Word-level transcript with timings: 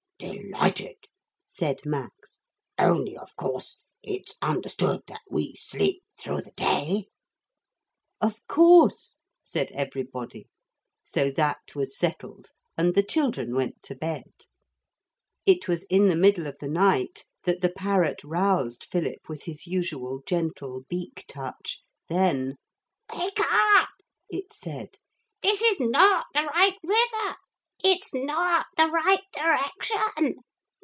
'Delighted!' 0.19 1.05
said 1.47 1.79
Max; 1.83 2.37
'only, 2.77 3.17
of 3.17 3.35
course, 3.35 3.79
it's 4.03 4.35
understood 4.41 5.01
that 5.07 5.23
we 5.27 5.55
sleep 5.55 6.03
through 6.19 6.41
the 6.41 6.51
day?' 6.51 7.07
'Of 8.21 8.39
course,' 8.45 9.17
said 9.41 9.71
everybody. 9.71 10.47
So 11.03 11.31
that 11.31 11.73
was 11.75 11.97
settled. 11.97 12.51
And 12.77 12.93
the 12.93 13.01
children 13.01 13.55
went 13.55 13.81
to 13.83 13.95
bed. 13.95 14.31
It 15.47 15.67
was 15.67 15.83
in 15.85 16.05
the 16.05 16.15
middle 16.15 16.45
of 16.45 16.59
the 16.59 16.69
night 16.69 17.25
that 17.45 17.61
the 17.61 17.71
parrot 17.71 18.23
roused 18.23 18.83
Philip 18.83 19.27
with 19.27 19.43
his 19.45 19.65
usual 19.65 20.21
gentle 20.27 20.85
beak 20.87 21.25
touch. 21.27 21.81
Then 22.09 22.57
'Wake 23.11 23.39
up,' 23.39 23.89
it 24.29 24.53
said; 24.53 24.99
'this 25.41 25.61
is 25.63 25.79
not 25.79 26.25
the 26.35 26.43
right 26.43 26.77
river. 26.83 27.37
It's 27.83 28.13
not 28.13 28.67
the 28.77 28.85
right 28.85 29.23
direction. 29.33 30.35